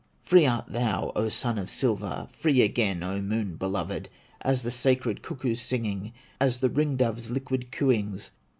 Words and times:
Free 0.23 0.47
art 0.47 0.65
thou, 0.69 1.11
O 1.15 1.29
Sun 1.29 1.59
of 1.59 1.69
silver, 1.69 2.27
Free 2.31 2.63
again, 2.63 3.03
O 3.03 3.21
Moon 3.21 3.55
beloved, 3.55 4.09
As 4.41 4.63
the 4.63 4.71
sacred 4.71 5.21
cuckoo's 5.21 5.61
singing, 5.61 6.11
As 6.39 6.57
the 6.57 6.69
ring 6.71 6.95
dove's 6.95 7.29
liquid 7.29 7.71
cooings. 7.71 8.31